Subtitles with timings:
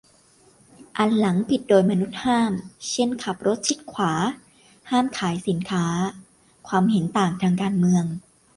[0.97, 2.53] อันหลัง ผิดโดยมนุษย์ห้าม
[2.89, 4.13] เช่น ขับรถชิดขวา
[4.89, 5.85] ห้ามขายสินค้า
[6.67, 8.05] ความเห็นต่างทางการเมือง